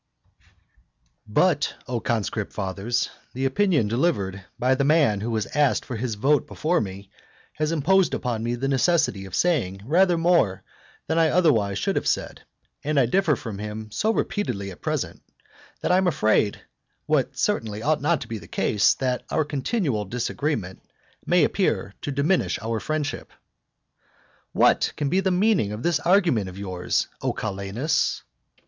But, 1.27 1.75
O 1.87 1.99
conscript 1.99 2.53
fathers, 2.53 3.11
the 3.35 3.45
opinion 3.45 3.87
delivered 3.87 4.43
by 4.57 4.73
the 4.73 4.83
man 4.83 5.21
who 5.21 5.29
was 5.29 5.45
asked 5.55 5.85
for 5.85 5.95
his 5.95 6.15
vote 6.15 6.47
before 6.47 6.81
me, 6.81 7.11
has 7.53 7.71
imposed 7.71 8.15
upon 8.15 8.41
me 8.41 8.55
the 8.55 8.67
necessity 8.67 9.25
of 9.25 9.35
saying 9.35 9.83
rather 9.85 10.17
more 10.17 10.63
than 11.05 11.19
I 11.19 11.29
otherwise 11.29 11.77
should 11.77 11.97
have 11.97 12.07
said, 12.07 12.41
and 12.83 12.99
I 12.99 13.05
differ 13.05 13.35
from 13.35 13.59
him 13.59 13.91
so 13.91 14.09
repeatedly 14.11 14.71
at 14.71 14.81
present, 14.81 15.21
that 15.81 15.91
I 15.91 15.97
am 15.97 16.07
afraid 16.07 16.59
(what 17.05 17.37
certainly 17.37 17.83
ought 17.83 18.01
not 18.01 18.21
to 18.21 18.27
be 18.27 18.39
the 18.39 18.47
case) 18.47 18.95
that 18.95 19.21
our 19.29 19.45
continual 19.45 20.05
disagreement 20.05 20.81
may 21.27 21.43
appear 21.43 21.93
to 22.01 22.11
diminish 22.11 22.57
our 22.63 22.79
friendship. 22.79 23.29
What 24.51 24.93
can 24.95 25.09
be 25.09 25.19
the 25.19 25.29
meaning 25.29 25.71
of 25.71 25.83
this 25.83 25.99
argument 25.99 26.49
of 26.49 26.57
yours, 26.57 27.07
O 27.21 27.33
Calenus? 27.33 28.23